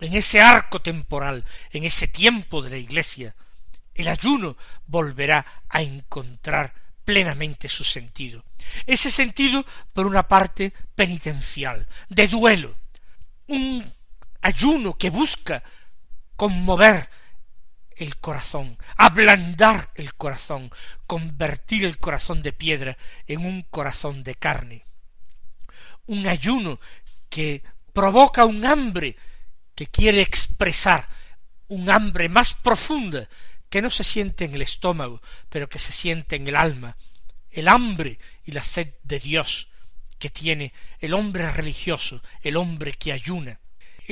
en 0.00 0.14
ese 0.14 0.40
arco 0.40 0.82
temporal, 0.82 1.44
en 1.70 1.84
ese 1.84 2.08
tiempo 2.08 2.62
de 2.62 2.70
la 2.70 2.76
Iglesia, 2.76 3.36
el 3.94 4.08
ayuno 4.08 4.56
volverá 4.88 5.46
a 5.68 5.82
encontrar 5.82 6.74
plenamente 7.04 7.68
su 7.68 7.84
sentido. 7.84 8.44
Ese 8.86 9.12
sentido, 9.12 9.64
por 9.92 10.06
una 10.06 10.26
parte, 10.26 10.72
penitencial, 10.96 11.86
de 12.08 12.26
duelo, 12.26 12.76
un 13.46 13.84
ayuno 14.42 14.96
que 14.96 15.10
busca 15.10 15.62
conmover 16.36 17.08
el 17.96 18.16
corazón, 18.16 18.78
ablandar 18.96 19.90
el 19.94 20.14
corazón, 20.14 20.70
convertir 21.06 21.84
el 21.84 21.98
corazón 21.98 22.42
de 22.42 22.52
piedra 22.52 22.96
en 23.26 23.44
un 23.44 23.62
corazón 23.62 24.22
de 24.22 24.34
carne. 24.34 24.86
Un 26.06 26.26
ayuno 26.26 26.80
que 27.28 27.62
provoca 27.92 28.46
un 28.46 28.64
hambre 28.64 29.16
que 29.74 29.86
quiere 29.86 30.22
expresar 30.22 31.08
un 31.68 31.90
hambre 31.90 32.28
más 32.28 32.54
profunda 32.54 33.28
que 33.68 33.80
no 33.80 33.90
se 33.90 34.02
siente 34.02 34.44
en 34.44 34.54
el 34.54 34.62
estómago, 34.62 35.22
pero 35.48 35.68
que 35.68 35.78
se 35.78 35.92
siente 35.92 36.36
en 36.36 36.48
el 36.48 36.56
alma, 36.56 36.96
el 37.50 37.68
hambre 37.68 38.18
y 38.44 38.52
la 38.52 38.62
sed 38.62 38.94
de 39.04 39.20
Dios 39.20 39.68
que 40.18 40.30
tiene 40.30 40.72
el 40.98 41.14
hombre 41.14 41.50
religioso, 41.50 42.22
el 42.42 42.56
hombre 42.56 42.92
que 42.92 43.12
ayuna. 43.12 43.60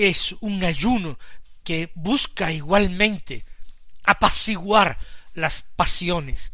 Es 0.01 0.37
un 0.43 0.63
ayuno 0.63 1.19
que 1.65 1.91
busca 1.97 2.53
igualmente 2.53 3.45
apaciguar 4.05 4.97
las 5.35 5.63
pasiones 5.75 6.53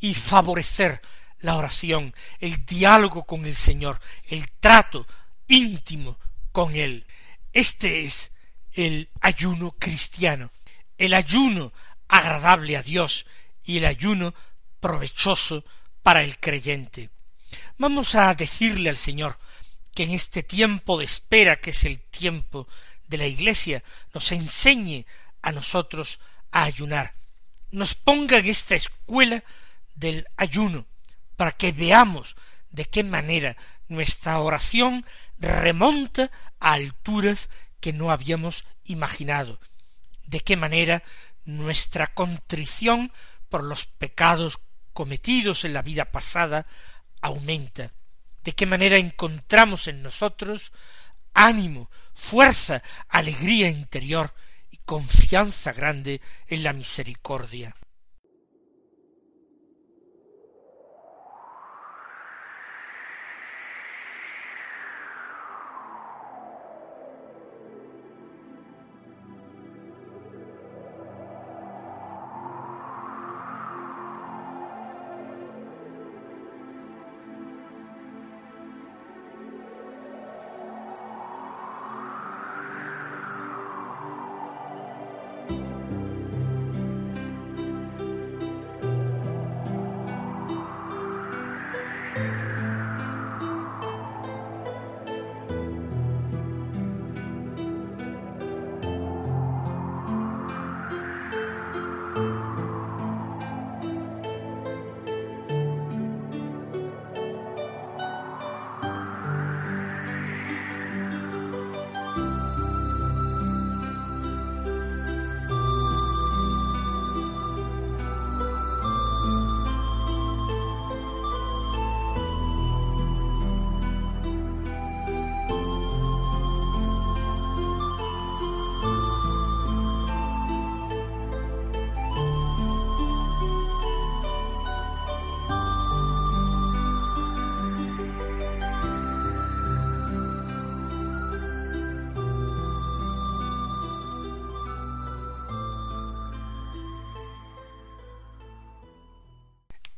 y 0.00 0.14
favorecer 0.14 1.02
la 1.40 1.56
oración, 1.56 2.14
el 2.40 2.64
diálogo 2.64 3.24
con 3.24 3.44
el 3.44 3.54
Señor, 3.54 4.00
el 4.28 4.50
trato 4.52 5.06
íntimo 5.46 6.18
con 6.52 6.74
Él. 6.74 7.04
Este 7.52 8.06
es 8.06 8.32
el 8.72 9.10
ayuno 9.20 9.72
cristiano, 9.78 10.50
el 10.96 11.12
ayuno 11.12 11.70
agradable 12.08 12.78
a 12.78 12.82
Dios 12.82 13.26
y 13.62 13.76
el 13.76 13.84
ayuno 13.84 14.32
provechoso 14.80 15.66
para 16.02 16.22
el 16.22 16.40
creyente. 16.40 17.10
Vamos 17.76 18.14
a 18.14 18.34
decirle 18.34 18.88
al 18.88 18.96
Señor 18.96 19.38
que 19.94 20.02
en 20.02 20.10
este 20.10 20.42
tiempo 20.42 20.98
de 20.98 21.04
espera, 21.04 21.56
que 21.56 21.70
es 21.70 21.84
el 21.84 22.00
tiempo 22.00 22.68
de 23.06 23.18
la 23.18 23.26
Iglesia, 23.26 23.82
nos 24.12 24.32
enseñe 24.32 25.06
a 25.42 25.52
nosotros 25.52 26.20
a 26.50 26.64
ayunar, 26.64 27.14
nos 27.70 27.94
ponga 27.94 28.38
en 28.38 28.46
esta 28.46 28.74
escuela 28.74 29.44
del 29.94 30.26
ayuno, 30.36 30.86
para 31.36 31.52
que 31.52 31.72
veamos 31.72 32.36
de 32.70 32.84
qué 32.84 33.02
manera 33.04 33.56
nuestra 33.88 34.40
oración 34.40 35.04
remonta 35.38 36.30
a 36.60 36.72
alturas 36.72 37.50
que 37.80 37.92
no 37.92 38.10
habíamos 38.10 38.64
imaginado, 38.84 39.60
de 40.26 40.40
qué 40.40 40.56
manera 40.56 41.02
nuestra 41.44 42.14
contrición 42.14 43.12
por 43.48 43.62
los 43.62 43.86
pecados 43.86 44.58
cometidos 44.92 45.64
en 45.64 45.74
la 45.74 45.82
vida 45.82 46.06
pasada 46.06 46.66
aumenta, 47.20 47.92
de 48.44 48.52
qué 48.52 48.66
manera 48.66 48.96
encontramos 48.96 49.88
en 49.88 50.02
nosotros 50.02 50.72
ánimo, 51.32 51.90
fuerza, 52.12 52.82
alegría 53.08 53.68
interior 53.68 54.32
y 54.70 54.76
confianza 54.84 55.72
grande 55.72 56.20
en 56.46 56.62
la 56.62 56.72
misericordia. 56.72 57.74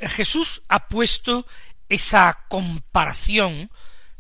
Jesús 0.01 0.63
ha 0.69 0.89
puesto 0.89 1.47
esa 1.89 2.45
comparación 2.49 3.71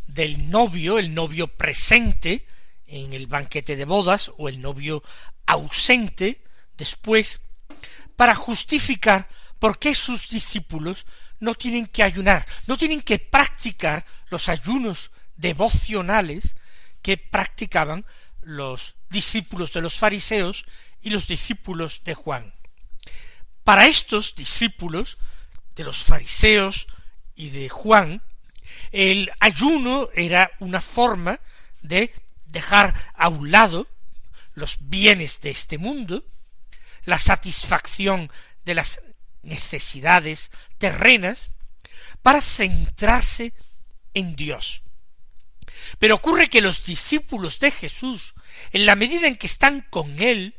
del 0.06 0.50
novio, 0.50 0.98
el 0.98 1.12
novio 1.12 1.48
presente 1.48 2.46
en 2.86 3.12
el 3.12 3.26
banquete 3.26 3.76
de 3.76 3.84
bodas 3.84 4.32
o 4.38 4.48
el 4.48 4.60
novio 4.60 5.02
ausente 5.46 6.42
después, 6.76 7.40
para 8.14 8.34
justificar 8.34 9.28
por 9.58 9.78
qué 9.78 9.94
sus 9.94 10.28
discípulos 10.28 11.06
no 11.40 11.54
tienen 11.54 11.86
que 11.86 12.02
ayunar, 12.02 12.46
no 12.66 12.76
tienen 12.76 13.02
que 13.02 13.18
practicar 13.18 14.04
los 14.30 14.48
ayunos 14.48 15.10
devocionales 15.36 16.56
que 17.02 17.18
practicaban 17.18 18.06
los 18.40 18.94
discípulos 19.10 19.72
de 19.72 19.82
los 19.82 19.94
fariseos 19.94 20.64
y 21.02 21.10
los 21.10 21.26
discípulos 21.26 22.02
de 22.04 22.14
Juan. 22.14 22.54
Para 23.64 23.86
estos 23.86 24.34
discípulos 24.34 25.18
de 25.76 25.84
los 25.84 26.02
fariseos 26.02 26.86
y 27.34 27.50
de 27.50 27.68
Juan, 27.68 28.22
el 28.92 29.30
ayuno 29.40 30.08
era 30.14 30.50
una 30.58 30.80
forma 30.80 31.38
de 31.82 32.12
dejar 32.46 32.94
a 33.14 33.28
un 33.28 33.50
lado 33.50 33.86
los 34.54 34.88
bienes 34.88 35.40
de 35.42 35.50
este 35.50 35.78
mundo, 35.78 36.24
la 37.04 37.18
satisfacción 37.18 38.32
de 38.64 38.74
las 38.74 39.00
necesidades 39.42 40.50
terrenas, 40.78 41.50
para 42.22 42.40
centrarse 42.40 43.52
en 44.14 44.34
Dios. 44.34 44.82
Pero 45.98 46.16
ocurre 46.16 46.48
que 46.48 46.60
los 46.60 46.84
discípulos 46.84 47.58
de 47.60 47.70
Jesús, 47.70 48.34
en 48.72 48.86
la 48.86 48.96
medida 48.96 49.28
en 49.28 49.36
que 49.36 49.46
están 49.46 49.82
con 49.82 50.20
Él, 50.20 50.56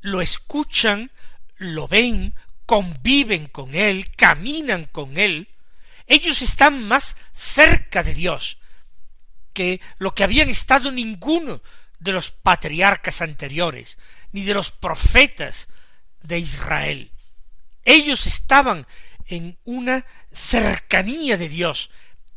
lo 0.00 0.20
escuchan, 0.20 1.10
lo 1.56 1.88
ven, 1.88 2.34
conviven 2.66 3.46
con 3.46 3.74
Él, 3.74 4.10
caminan 4.16 4.84
con 4.86 5.16
Él, 5.16 5.48
ellos 6.06 6.42
están 6.42 6.82
más 6.82 7.16
cerca 7.32 8.02
de 8.02 8.14
Dios 8.14 8.58
que 9.52 9.80
lo 9.98 10.14
que 10.14 10.24
habían 10.24 10.50
estado 10.50 10.92
ninguno 10.92 11.62
de 11.98 12.12
los 12.12 12.30
patriarcas 12.30 13.22
anteriores, 13.22 13.98
ni 14.32 14.44
de 14.44 14.54
los 14.54 14.70
profetas 14.70 15.68
de 16.22 16.38
Israel. 16.38 17.10
Ellos 17.84 18.26
estaban 18.26 18.86
en 19.26 19.58
una 19.64 20.04
cercanía 20.32 21.36
de 21.36 21.48
Dios 21.48 21.90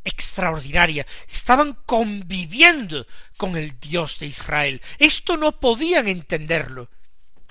extraordinaria, 0.03 1.05
estaban 1.27 1.73
conviviendo 1.85 3.05
con 3.37 3.57
el 3.57 3.79
Dios 3.79 4.19
de 4.19 4.27
Israel. 4.27 4.81
Esto 4.97 5.37
no 5.37 5.59
podían 5.59 6.07
entenderlo, 6.07 6.89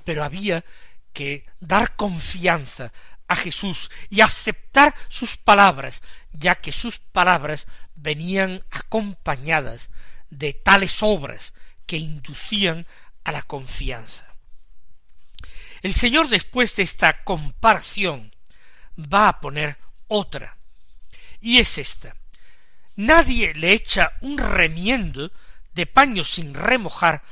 pero 0.05 0.25
había 0.25 0.65
que 1.13 1.47
dar 1.61 1.97
confianza 1.97 2.93
a 3.29 3.37
Jesús 3.37 3.91
y 4.09 4.23
aceptar 4.23 4.95
sus 5.09 5.37
palabras, 5.37 6.03
ya 6.33 6.55
que 6.55 6.73
sus 6.73 6.99
palabras 6.99 7.67
venían 7.95 8.65
acompañadas 8.71 9.91
de 10.31 10.55
tales 10.55 11.03
obras 11.03 11.53
que 11.87 11.99
inducían 11.99 12.87
a 13.25 13.33
la 13.33 13.43
confianza. 13.43 14.27
El 15.83 15.95
Señor 15.95 16.29
después 16.29 16.75
de 16.77 16.83
esta 16.83 17.23
comparación 17.25 18.35
va 18.97 19.29
a 19.29 19.41
poner 19.41 19.79
otra, 20.09 20.57
y 21.41 21.59
es 21.59 21.79
esta. 21.79 22.17
Nadie 22.97 23.55
le 23.55 23.73
echa 23.73 24.13
un 24.23 24.39
remiendo 24.39 25.31
de 25.75 25.87
paño 25.87 26.25
sin 26.25 26.55
remojar 26.55 27.23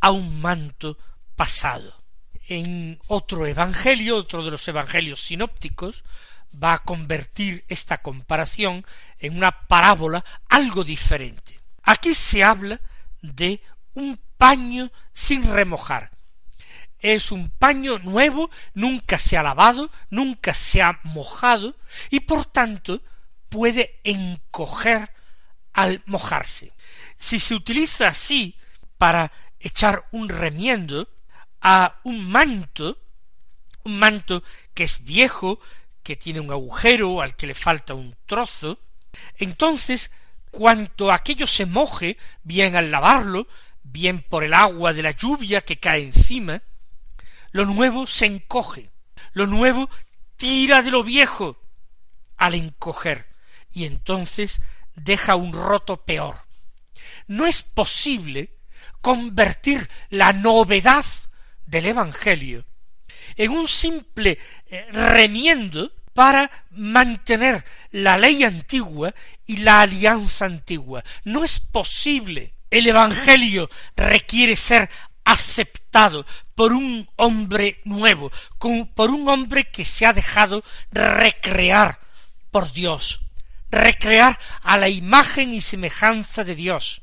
a 0.00 0.10
un 0.10 0.40
manto 0.40 0.98
pasado 1.34 1.95
en 2.48 3.00
otro 3.06 3.46
evangelio, 3.46 4.16
otro 4.16 4.44
de 4.44 4.50
los 4.50 4.66
evangelios 4.68 5.22
sinópticos, 5.22 6.04
va 6.62 6.74
a 6.74 6.78
convertir 6.82 7.64
esta 7.68 7.98
comparación 7.98 8.84
en 9.18 9.36
una 9.36 9.66
parábola 9.66 10.24
algo 10.48 10.84
diferente. 10.84 11.60
Aquí 11.82 12.14
se 12.14 12.44
habla 12.44 12.80
de 13.20 13.60
un 13.94 14.18
paño 14.36 14.90
sin 15.12 15.42
remojar. 15.50 16.10
es 16.98 17.30
un 17.30 17.50
paño 17.50 17.98
nuevo, 17.98 18.50
nunca 18.74 19.18
se 19.18 19.36
ha 19.36 19.42
lavado, 19.42 19.90
nunca 20.10 20.52
se 20.54 20.82
ha 20.82 20.98
mojado, 21.04 21.76
y 22.10 22.20
por 22.20 22.46
tanto 22.46 23.00
puede 23.48 24.00
encoger 24.02 25.12
al 25.72 26.02
mojarse. 26.06 26.72
Si 27.16 27.38
se 27.38 27.54
utiliza 27.54 28.08
así 28.08 28.56
para 28.98 29.30
echar 29.60 30.06
un 30.10 30.28
remiendo 30.28 31.08
a 31.60 32.00
un 32.04 32.28
manto, 32.30 32.98
un 33.84 33.98
manto 33.98 34.42
que 34.74 34.84
es 34.84 35.04
viejo, 35.04 35.60
que 36.02 36.16
tiene 36.16 36.40
un 36.40 36.50
agujero, 36.50 37.20
al 37.20 37.34
que 37.34 37.46
le 37.46 37.54
falta 37.54 37.94
un 37.94 38.14
trozo, 38.26 38.78
entonces 39.38 40.10
cuanto 40.50 41.12
aquello 41.12 41.46
se 41.46 41.66
moje, 41.66 42.16
bien 42.42 42.76
al 42.76 42.90
lavarlo, 42.90 43.46
bien 43.82 44.22
por 44.22 44.44
el 44.44 44.54
agua 44.54 44.92
de 44.92 45.02
la 45.02 45.10
lluvia 45.10 45.60
que 45.60 45.78
cae 45.78 46.02
encima, 46.02 46.62
lo 47.52 47.64
nuevo 47.64 48.06
se 48.06 48.26
encoge, 48.26 48.90
lo 49.32 49.46
nuevo 49.46 49.90
tira 50.36 50.82
de 50.82 50.90
lo 50.90 51.02
viejo 51.02 51.60
al 52.36 52.54
encoger, 52.54 53.28
y 53.72 53.84
entonces 53.84 54.60
deja 54.94 55.36
un 55.36 55.52
roto 55.52 56.04
peor. 56.04 56.36
No 57.26 57.46
es 57.46 57.62
posible 57.62 58.56
convertir 59.00 59.88
la 60.10 60.32
novedad 60.32 61.04
del 61.66 61.86
Evangelio 61.86 62.64
en 63.36 63.50
un 63.50 63.68
simple 63.68 64.38
eh, 64.66 64.86
remiendo 64.92 65.92
para 66.14 66.50
mantener 66.70 67.64
la 67.90 68.16
ley 68.16 68.44
antigua 68.44 69.14
y 69.46 69.58
la 69.58 69.82
alianza 69.82 70.46
antigua. 70.46 71.04
No 71.24 71.44
es 71.44 71.60
posible. 71.60 72.54
El 72.70 72.86
Evangelio 72.86 73.68
requiere 73.94 74.56
ser 74.56 74.88
aceptado 75.24 76.24
por 76.54 76.72
un 76.72 77.08
hombre 77.16 77.80
nuevo, 77.84 78.32
por 78.94 79.10
un 79.10 79.28
hombre 79.28 79.64
que 79.64 79.84
se 79.84 80.06
ha 80.06 80.12
dejado 80.12 80.64
recrear 80.90 82.00
por 82.50 82.72
Dios, 82.72 83.20
recrear 83.70 84.38
a 84.62 84.78
la 84.78 84.88
imagen 84.88 85.52
y 85.52 85.60
semejanza 85.60 86.44
de 86.44 86.54
Dios, 86.54 87.02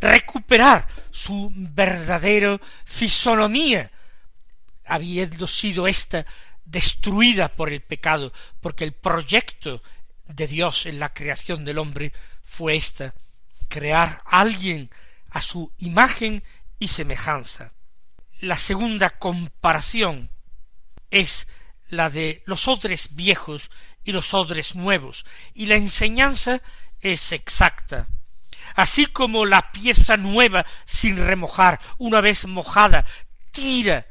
recuperar 0.00 0.86
su 1.10 1.50
verdadero 1.54 2.60
fisonomía, 2.84 3.90
habiendo 4.84 5.46
sido 5.46 5.86
ésta 5.86 6.24
destruida 6.64 7.48
por 7.48 7.70
el 7.70 7.80
pecado, 7.80 8.32
porque 8.60 8.84
el 8.84 8.92
proyecto 8.92 9.82
de 10.26 10.46
Dios 10.46 10.86
en 10.86 10.98
la 10.98 11.12
creación 11.12 11.64
del 11.64 11.78
hombre 11.78 12.12
fue 12.44 12.76
ésta, 12.76 13.14
crear 13.68 14.22
a 14.24 14.40
alguien 14.40 14.90
a 15.30 15.40
su 15.40 15.72
imagen 15.78 16.42
y 16.78 16.88
semejanza. 16.88 17.72
La 18.40 18.56
segunda 18.56 19.10
comparación 19.10 20.30
es 21.10 21.48
la 21.88 22.10
de 22.10 22.42
los 22.46 22.68
odres 22.68 23.16
viejos 23.16 23.70
y 24.04 24.12
los 24.12 24.32
odres 24.34 24.74
nuevos, 24.74 25.24
y 25.54 25.66
la 25.66 25.76
enseñanza 25.76 26.62
es 27.00 27.32
exacta. 27.32 28.08
Así 28.78 29.06
como 29.06 29.44
la 29.44 29.72
pieza 29.72 30.16
nueva 30.16 30.64
sin 30.84 31.16
remojar, 31.16 31.80
una 31.98 32.20
vez 32.20 32.46
mojada, 32.46 33.04
tira 33.50 34.06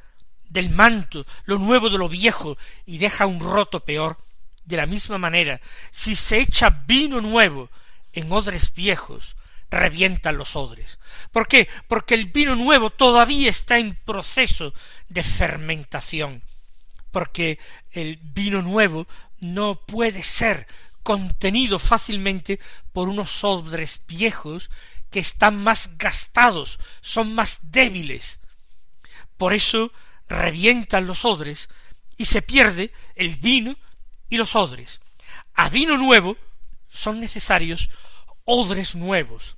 del 0.49 0.71
manto 0.71 1.25
lo 1.45 1.58
nuevo 1.58 1.89
de 1.89 1.97
lo 1.97 2.10
viejo 2.10 2.58
y 2.86 2.97
deja 2.97 3.27
un 3.27 3.39
roto 3.39 3.86
peor, 3.86 4.17
de 4.65 4.75
la 4.75 4.86
misma 4.86 5.17
manera, 5.17 5.62
si 5.91 6.17
se 6.17 6.39
echa 6.39 6.84
vino 6.86 7.21
nuevo 7.21 7.69
en 8.12 8.30
odres 8.30 8.73
viejos, 8.73 9.38
revientan 9.71 10.38
los 10.38 10.58
odres. 10.58 10.99
¿Por 11.32 11.47
qué? 11.47 11.69
Porque 11.88 12.15
el 12.15 12.25
vino 12.25 12.53
nuevo 12.53 12.89
todavía 12.89 13.49
está 13.49 13.80
en 13.80 13.95
proceso 13.95 14.73
de 15.08 15.23
fermentación, 15.23 16.43
porque 17.12 17.58
el 17.91 18.17
vino 18.17 18.62
nuevo 18.62 19.08
no 19.39 19.75
puede 19.75 20.23
ser 20.23 20.67
contenido 21.08 21.80
fácilmente 21.80 22.60
por 22.91 23.08
unos 23.08 23.41
odres 23.46 24.02
viejos 24.10 24.70
que 25.10 25.20
están 25.20 25.63
más 25.63 25.98
gastados, 25.98 26.82
son 27.00 27.34
más 27.34 27.72
débiles. 27.72 28.41
Por 29.38 29.54
eso 29.54 29.93
revientan 30.28 31.08
los 31.08 31.24
odres 31.24 31.70
y 32.17 32.26
se 32.26 32.41
pierde 32.41 32.91
el 33.15 33.38
vino 33.38 33.78
y 34.28 34.36
los 34.36 34.58
odres. 34.58 35.00
A 35.54 35.70
vino 35.70 35.98
nuevo 35.98 36.36
son 36.89 37.22
necesarios 37.22 37.88
odres 38.43 38.93
nuevos. 38.93 39.56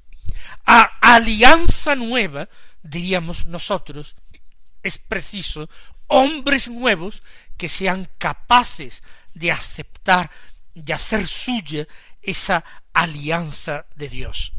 A 0.67 0.83
alianza 1.01 1.95
nueva, 1.95 2.47
diríamos 2.83 3.47
nosotros, 3.47 4.15
es 4.83 4.99
preciso 4.99 5.67
hombres 6.05 6.67
nuevos 6.67 7.23
que 7.57 7.69
sean 7.69 8.07
capaces 8.19 9.01
de 9.33 9.51
aceptar, 9.51 10.29
hacer 10.93 11.27
suya 11.27 11.87
esa 12.21 12.63
alianza 12.93 13.85
de 13.95 14.09
Dios. 14.09 14.53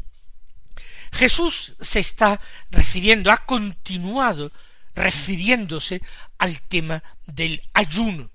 Jesús 1.11 1.75
se 1.81 1.99
está 1.99 2.39
refiriendo, 2.69 3.31
ha 3.31 3.37
continuado 3.37 4.51
refiriéndose 4.95 6.01
al 6.37 6.61
tema 6.61 7.03
del 7.25 7.61
ayuno. 7.73 8.31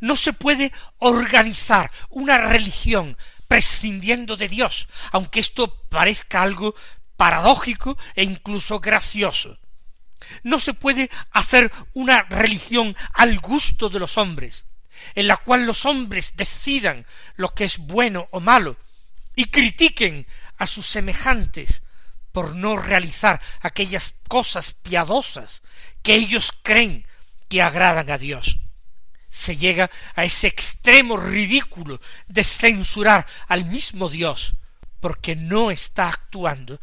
No 0.00 0.16
se 0.16 0.32
puede 0.32 0.72
organizar 0.98 1.90
una 2.08 2.38
religión 2.38 3.16
prescindiendo 3.48 4.36
de 4.36 4.48
Dios, 4.48 4.88
aunque 5.12 5.40
esto 5.40 5.88
parezca 5.88 6.42
algo 6.42 6.74
paradójico 7.16 7.96
e 8.14 8.24
incluso 8.24 8.80
gracioso. 8.80 9.58
No 10.42 10.60
se 10.60 10.74
puede 10.74 11.10
hacer 11.30 11.72
una 11.92 12.22
religión 12.22 12.96
al 13.12 13.38
gusto 13.38 13.88
de 13.88 14.00
los 14.00 14.18
hombres, 14.18 14.65
en 15.14 15.28
la 15.28 15.36
cual 15.36 15.66
los 15.66 15.86
hombres 15.86 16.36
decidan 16.36 17.06
lo 17.36 17.54
que 17.54 17.64
es 17.64 17.78
bueno 17.78 18.28
o 18.30 18.40
malo, 18.40 18.76
y 19.34 19.46
critiquen 19.46 20.26
a 20.58 20.66
sus 20.66 20.86
semejantes 20.86 21.82
por 22.32 22.54
no 22.54 22.76
realizar 22.76 23.40
aquellas 23.60 24.14
cosas 24.28 24.72
piadosas 24.72 25.62
que 26.02 26.14
ellos 26.14 26.52
creen 26.62 27.06
que 27.48 27.62
agradan 27.62 28.10
a 28.10 28.18
Dios. 28.18 28.58
Se 29.28 29.56
llega 29.56 29.90
a 30.14 30.24
ese 30.24 30.46
extremo 30.46 31.16
ridículo 31.16 32.00
de 32.26 32.44
censurar 32.44 33.26
al 33.48 33.64
mismo 33.64 34.08
Dios 34.08 34.54
porque 35.00 35.36
no 35.36 35.70
está 35.70 36.08
actuando 36.08 36.80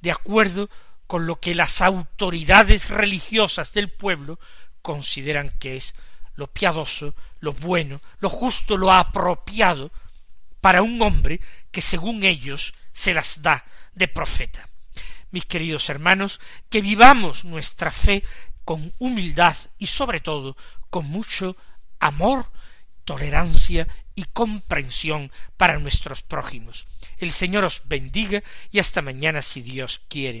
de 0.00 0.10
acuerdo 0.10 0.70
con 1.06 1.26
lo 1.26 1.40
que 1.40 1.54
las 1.54 1.82
autoridades 1.82 2.90
religiosas 2.90 3.72
del 3.72 3.90
pueblo 3.90 4.38
consideran 4.82 5.50
que 5.58 5.76
es 5.76 5.94
lo 6.34 6.48
piadoso, 6.48 7.14
lo 7.46 7.52
bueno, 7.54 8.02
lo 8.18 8.28
justo, 8.28 8.76
lo 8.76 8.92
apropiado 8.92 9.90
para 10.60 10.82
un 10.82 11.00
hombre 11.00 11.40
que 11.70 11.80
según 11.80 12.24
ellos 12.24 12.74
se 12.92 13.14
las 13.14 13.40
da 13.40 13.64
de 13.94 14.08
profeta 14.08 14.68
mis 15.30 15.44
queridos 15.44 15.90
hermanos, 15.90 16.40
que 16.70 16.80
vivamos 16.80 17.44
nuestra 17.44 17.90
fe 17.92 18.22
con 18.64 18.92
humildad 18.98 19.54
y 19.78 19.86
sobre 19.86 20.20
todo 20.20 20.56
con 20.88 21.04
mucho 21.06 21.56
amor, 21.98 22.50
tolerancia 23.04 23.86
y 24.14 24.24
comprensión 24.24 25.30
para 25.58 25.78
nuestros 25.78 26.22
prójimos. 26.22 26.86
El 27.18 27.32
Señor 27.32 27.64
os 27.64 27.82
bendiga 27.84 28.42
y 28.70 28.78
hasta 28.78 29.02
mañana 29.02 29.42
si 29.42 29.60
Dios 29.60 30.00
quiere. 30.08 30.40